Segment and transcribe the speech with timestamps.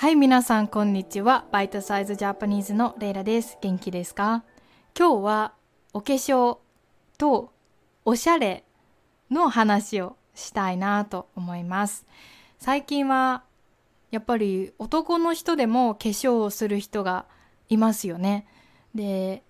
[0.00, 1.44] はい、皆さん、こんにちは。
[1.52, 3.58] バイトサイズジャパニーズのレイラです。
[3.60, 4.44] 元気ですか？
[4.98, 5.52] 今日は
[5.92, 6.56] お化粧
[7.18, 7.52] と
[8.06, 8.64] おしゃれ
[9.30, 12.06] の話をしたいなと思います。
[12.58, 13.42] 最近は
[14.10, 17.26] やっぱり男の人でも化粧をする人が
[17.68, 18.46] いますよね。
[18.94, 19.42] で、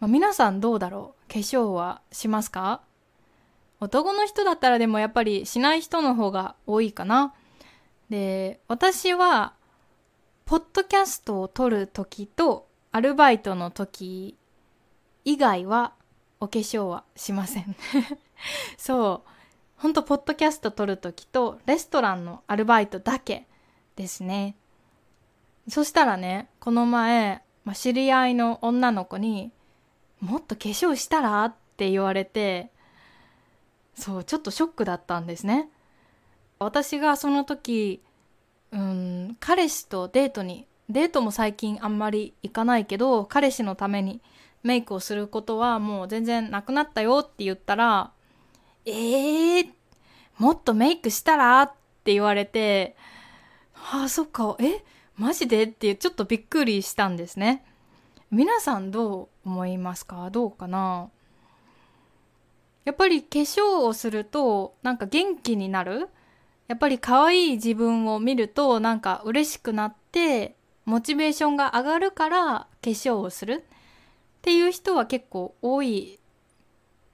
[0.00, 1.30] まあ、皆さんどうだろう？
[1.30, 2.80] 化粧はしますか？
[3.80, 7.34] 男の人だったらでもやっぱりしない人の方が多いかな。
[8.08, 9.52] で、私は
[10.46, 14.36] ポッドキャストを撮る時とアルバイトの時
[15.24, 15.94] 以外は
[16.38, 17.76] お化粧はしません。
[18.76, 19.30] そう。
[19.76, 23.46] ほんとポッドキャスト撮る時とレストランのアルバイトだけ
[23.96, 24.54] ですね。
[25.68, 29.50] そしたらねこの前、まあ、知り合いの女の子に
[30.20, 32.70] 「もっと化粧したら?」って言われて
[33.94, 35.70] そうちょっとショックだったんですね。
[36.58, 38.02] 私がその時
[38.72, 44.20] うん彼氏とデートにデートも最近あんまり行かないけど彼氏のために
[44.62, 48.12] メイクをすることはもう全然なくなったよって言ったら
[48.84, 49.68] 「えー、
[50.38, 51.72] もっとメイクしたら?」っ
[52.04, 52.96] て言われて
[53.92, 54.84] 「ああそっかえ？
[55.16, 57.64] マジで?」ってちょっとびっくりしたんですね。
[58.30, 60.28] 皆さんどう思いますか？
[60.30, 61.08] どうかな？
[62.84, 66.08] やっぱり化粧をするとなんか元気になる
[66.66, 76.18] やっぱり可愛い自分を見るとなんか嬉しくなってモチベーションが上がるから化粧をするっていう人は結構多い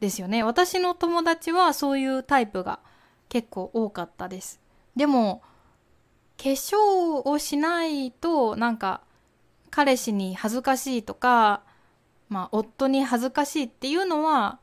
[0.00, 0.42] ですよね。
[0.42, 2.80] 私の友達はそういうタイプが
[3.28, 4.60] 結構多かったです。
[4.96, 5.42] でも
[6.36, 9.02] 化粧をしないとなんか
[9.70, 11.62] 彼氏に恥ずかしいとか
[12.28, 14.58] まあ夫に恥ずかしいっていうのは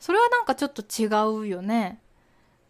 [0.00, 1.06] それはなんかちょっと違
[1.44, 2.00] うよね。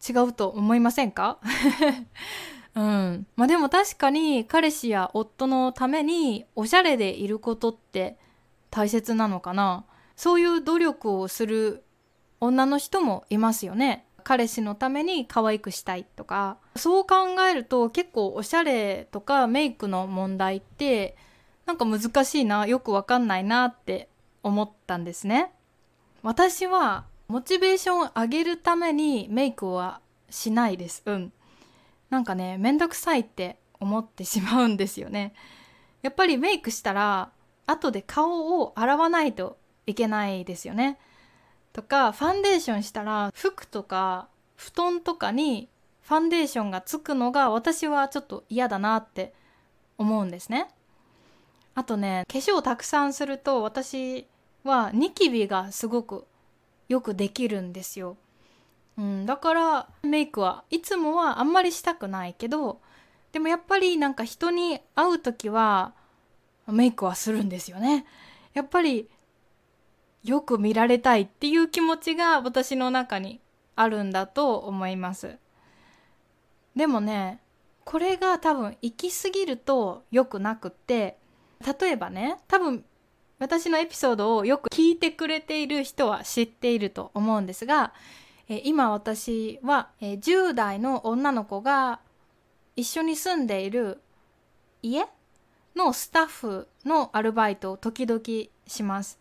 [0.07, 1.39] 違うと思いませんか？
[2.75, 3.27] うん。
[3.37, 8.19] まあでも確かに彼氏や夫のためにおしゃれでいることって
[8.71, 9.85] 大切なのかな。
[10.17, 11.85] そういう努力をする
[12.41, 14.07] 女の人もいますよね。
[14.25, 16.57] 彼氏のために可愛くしたいとか。
[16.77, 21.17] そう考えると結構おしゃれとかメイクの問題って
[21.67, 24.09] なんか難しいな、よくわかんないなって
[24.43, 25.53] 思ったんですね。
[26.23, 31.03] 私はモチベーションを上げるためにメイクはしないです。
[31.07, 31.33] うん。
[32.11, 35.35] なんかね、めんどくさいって思ってしまうんですよね。
[36.03, 37.31] やっぱりメイクしたら、
[37.67, 40.99] 後で顔を洗わないといけないですよね。
[41.73, 45.69] とか、ファンデーションしたら、服とか布団とかに
[46.03, 49.35] ファンデーションがつくのが私はちょっと嫌だなって
[49.99, 50.69] 思うんですね。
[51.75, 54.27] あとね、化粧をたくさんすると私
[54.63, 56.27] はニキビがすごく
[56.89, 58.17] よくできるんですよ。
[58.97, 62.81] うん、だからメイクはいつもはあんまりしたくないけど
[63.33, 65.95] でもやっぱりなんか人に会う時は
[66.69, 68.07] メイクはするんですよね。
[68.55, 69.09] やっぱり
[70.23, 73.41] よく見られたいっていう気持ちが私の中に
[73.77, 75.37] あるんだと思います。
[76.77, 77.41] でもね
[77.85, 81.19] これが多分行き過ぎると良くなくって
[81.81, 82.85] 例えばね多分
[83.39, 87.93] 私のエピソードをよく聞いてくれている人は知っていると思うんですが、
[88.49, 92.01] 今私は、え10代の女の子が
[92.77, 94.01] 一緒に住んでいる
[94.83, 95.07] 家
[95.75, 98.21] のスタッフのアルバイトを時々
[98.67, 99.19] します。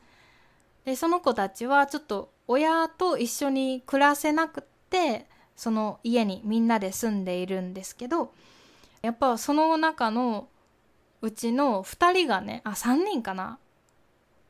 [0.86, 8.34] でその子たちはちょっと親と一緒に暮らせなくてその家にみんなで住んでいるんですけど
[9.02, 10.50] やっぱその中の
[11.22, 13.60] うちの2人がねあ3人かな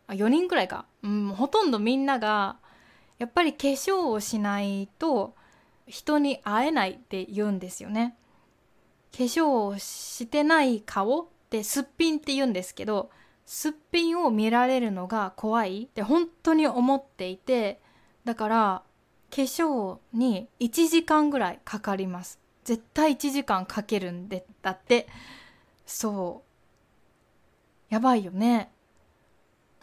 [0.08, 2.58] あ4人くらいか、うん、ほとんどみんなが
[3.20, 5.36] やっぱり化粧をしないと
[5.88, 8.16] 人に会えないって言うんですよね。
[9.12, 13.12] 化粧をしてない顔ってすっぴんって言うんですけど
[13.46, 17.80] すっぴんを見られるのが怖いって本当に思っていて
[18.26, 18.84] だから
[19.30, 22.40] 化粧に1時間ぐらいかかります。
[22.64, 25.08] 絶対1時間かけるんでだって。
[25.86, 26.44] そ
[27.90, 27.94] う。
[27.94, 28.72] やばいよね。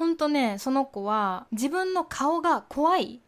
[0.01, 3.19] ほんとねその子は自分の顔が怖いっ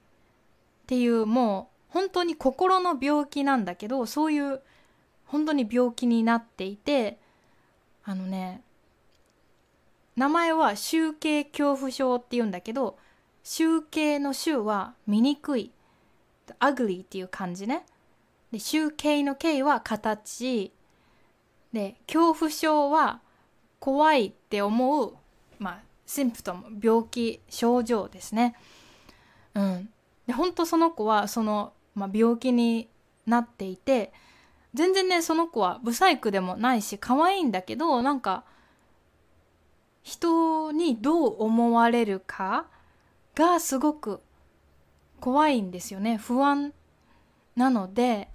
[0.86, 4.62] ていうもう本当に心の病気なんだけどそういう
[5.26, 7.18] 本当に病気になっていて
[8.04, 8.62] あのね
[10.16, 12.96] 名前は醜形恐怖症って言うんだけど
[13.44, 15.72] 醜形の醜は醜い
[16.58, 17.84] ugly っていう感じね。
[18.50, 20.72] で醜形の形は形。
[21.74, 23.20] で恐怖症は
[23.78, 25.14] 怖いって思う
[25.58, 28.54] まあ symptom 病気症状ですね。
[29.54, 29.88] うん、
[30.26, 32.88] で本当その子はその、まあ、病気に
[33.26, 34.12] なっていて
[34.74, 38.44] 全然ねその子はブサイクでもないし可愛いんだけどなんか
[40.02, 42.66] 人にどう思われるか
[43.34, 44.20] がすごく
[45.20, 46.72] 怖いんですよね不安
[47.54, 48.28] なので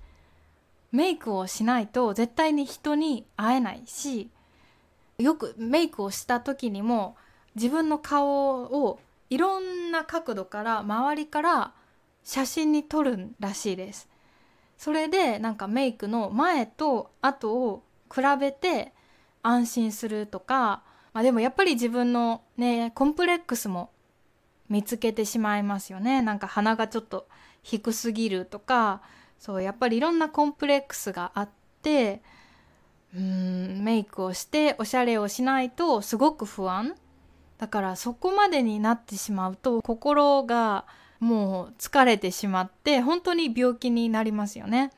[0.91, 4.29] メイクをしないと絶対に人に会えないし
[5.17, 7.17] よくメイクをした時にも
[7.57, 8.99] 自分の顔を
[9.29, 11.73] いろんな角度から周りから
[12.23, 14.07] 写真に撮るらしいです。
[14.77, 17.83] それでなんかメイクの前と後を
[18.13, 18.93] 比べて
[19.41, 20.83] 安心するとか、
[21.13, 23.89] まあ、でもやっぱり自分のねコンプレックスも
[24.69, 26.21] 見つけてしまいますよね。
[26.21, 27.27] なんか鼻がちょっと
[27.63, 29.01] 低すぎるとか
[29.39, 31.49] そうやっぱりいろんなコンプレックスがあっ
[31.81, 32.21] て
[33.15, 36.95] うんメイクをしておしゃれをしないとすごく不安。
[37.57, 40.85] だからそこまでになってしまうと心が
[41.19, 44.91] もう疲れてしまって本当に病気になりますよね。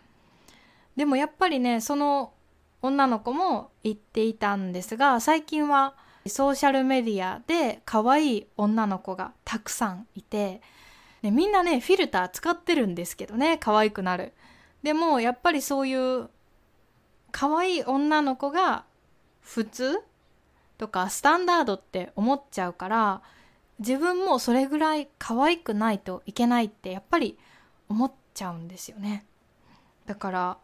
[0.95, 2.33] でもやっぱりねその
[2.81, 5.95] 女の子も言っていたんですが最近は
[6.27, 10.61] ソーシャルメディアで可愛い女の子がたくさんいて、
[11.21, 14.33] ね、みんなねフィルター使ってるんですけどね可愛くなる。
[14.83, 16.29] でもやっぱりそういう
[17.31, 18.85] 可愛い女の子が
[19.41, 19.99] 普通
[20.79, 23.21] とかスタンダードって思っちゃうから
[23.79, 27.37] 自分もそれぐらい可愛くないといけないってやっぱり
[27.89, 29.25] 思っちゃうんですよね。
[30.05, 30.57] だから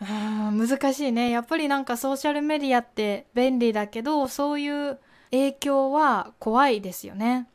[0.00, 1.30] 難しいね。
[1.30, 4.98] やっぱりなんかソーシャルメディアって便利だけどそういう
[5.30, 7.48] 影響は怖いですよね。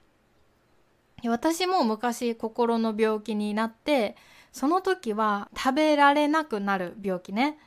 [1.25, 4.17] 私も昔心の病気になって
[4.51, 7.57] その時は食べられなくなる病気ね。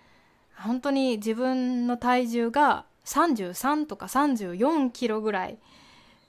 [0.54, 5.58] 本当に自分の体重が33とか34キロぐらい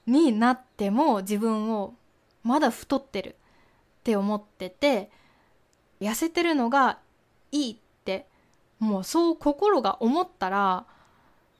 [0.05, 1.93] になっても自分を
[2.43, 3.33] まだ太ってるっ
[4.03, 5.09] て思ってて
[6.01, 6.99] 痩せてるのが
[7.51, 8.27] いいって
[8.79, 10.85] もうそう心が思ったら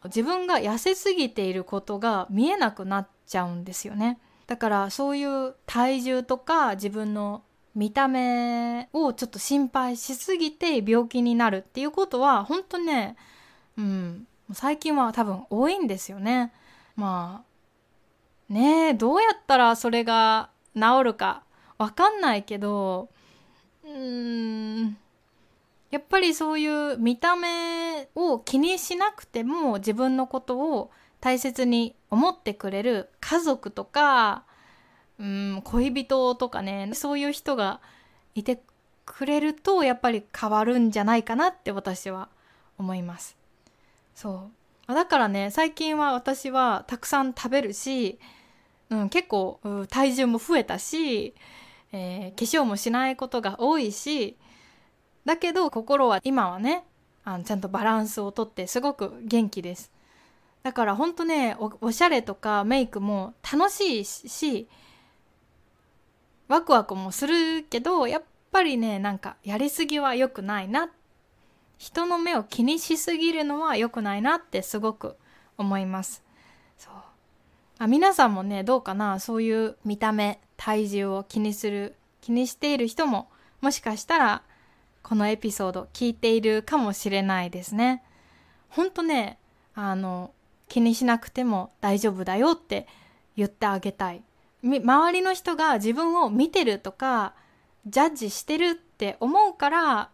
[0.06, 4.20] 自分が痩せすぎていることが見えなくなっちゃうんですよね。
[4.48, 7.44] だからそういう体重とか自分の
[7.76, 13.16] 見た目をちょっと心配しすぎて病気になるっていうことは本当ね
[13.78, 16.52] うん最近は多分多いんですよね。
[16.96, 17.44] ま
[18.50, 21.44] あねえどうやったらそれが治るか
[21.78, 23.10] わかんないけど
[23.84, 24.98] うーん
[25.92, 34.44] やっぱりそういう見た目を気にしなくても自分のことを大切に思ってくれる家族とか
[35.20, 37.80] うん恋人とかねそういう人が
[38.36, 38.62] いて
[39.06, 42.30] くれるとやっぱり変わるんじゃないかなって私は
[42.78, 43.43] 思います。
[44.16, 44.50] そ
[44.88, 44.94] う。
[44.94, 48.20] だからね最近は私はたくさん食べるし、
[48.90, 51.34] うん、結構体重も増えたし、
[51.94, 54.36] えー、化粧もしないことが多いし
[55.26, 56.84] だけど心は今はね
[57.24, 59.92] あのちゃんとバランスをとってすごく元気です。
[60.64, 64.68] だからほんとねおしゃれとかメイクも楽しいし
[66.48, 71.03] ワクワクもするけどやっぱりねなんかやりすぎは良くないなって
[71.84, 75.18] 人の目を気にしすぎるのは良くないなってすごく
[75.58, 76.24] 思います
[76.78, 76.94] そう
[77.80, 79.20] あ皆さんもねどうかな？
[79.20, 83.28] そういう見た目体重を気にする気にしている人も
[83.60, 84.44] もしかしたら
[85.02, 88.02] このエピソード聞いているかもしれないですね。
[88.70, 89.38] ほんとね、
[89.76, 90.32] あの、
[90.70, 92.88] 気にしなくても大丈夫だよって
[93.36, 94.24] 言ってあげたい。
[94.64, 97.34] 周りの人が自分を見てるとか、
[97.86, 100.10] ジャッジしてるって思うから、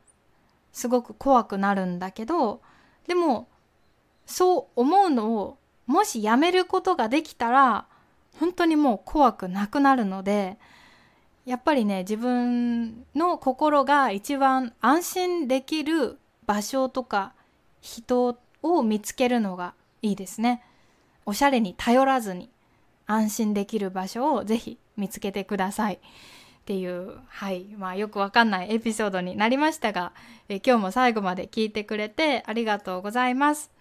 [0.72, 2.62] すごく怖くなるんだけど、
[3.08, 3.48] でも、
[4.26, 5.58] そう思うのを、
[5.88, 7.86] もしやめることができたら、
[8.40, 10.58] 本当にもう怖くなくなるので、
[11.50, 17.34] やっぱりね自分の心が一番安心できる場所とか
[17.82, 19.74] 人を見つけるのが
[20.04, 20.64] いいですね。
[21.26, 22.52] おしゃれに頼らずに
[23.08, 26.00] 安心できる場所をぜひ見つけてください。
[26.70, 30.14] っていうはいまあよくわかんないエピソードになりましたが
[30.50, 33.72] え今日も最後まで聞いてくれてありがとうございます。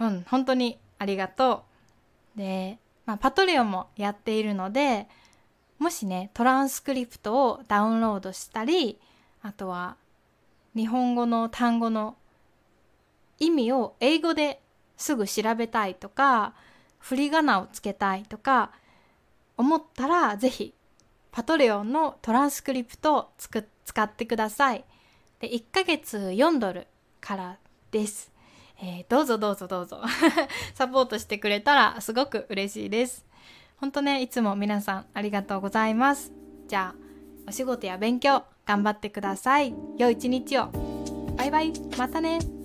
[0.00, 1.64] うん本当にありがと
[2.34, 2.38] う。
[2.38, 5.06] で、まあ、パトリオもやっているので
[5.78, 8.98] もしねトランスクリプトをダウンロードしたり
[9.42, 9.98] あとは
[10.74, 12.16] 日本語の単語の
[13.38, 14.62] 意味を英語で
[14.96, 16.54] すぐ調べたいとか
[17.00, 18.70] 振り仮名をつけたいとか
[19.58, 20.72] 思ったらぜひ
[21.30, 24.84] パトレオンのトランスクリプトをつく使ってください。
[25.40, 26.86] で1ヶ月4ドル
[27.20, 27.58] から
[27.90, 28.30] です。
[28.80, 30.00] えー、どうぞどうぞどうぞ
[30.74, 33.24] サポートしてくれたらすごく嬉しいです。
[33.76, 36.32] ほんとね、いつも皆さんありがとうございます。
[36.66, 37.08] じゃあ、
[37.48, 39.74] お仕事や勉強頑張ってください。
[39.96, 40.70] 良い一日を。
[41.36, 42.57] バイバイまたね